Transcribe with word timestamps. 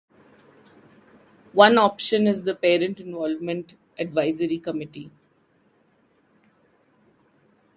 One 1.53 1.77
option 1.77 2.25
is 2.25 2.43
the 2.43 2.55
Parent 2.55 2.99
Involvement 2.99 3.75
Advisory 3.99 4.57
Committee. 4.57 5.11